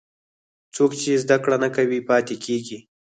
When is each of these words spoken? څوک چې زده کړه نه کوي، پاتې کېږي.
څوک 0.75 0.91
چې 1.01 1.21
زده 1.23 1.37
کړه 1.43 1.57
نه 1.63 1.69
کوي، 1.75 1.99
پاتې 2.09 2.35
کېږي. 2.45 2.79